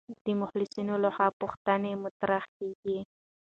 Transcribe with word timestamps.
د 0.23 0.27
محصلینو 0.39 0.95
لخوا 1.05 1.27
پوښتنې 1.41 1.91
مطرح 2.03 2.43
کېږي. 2.57 2.99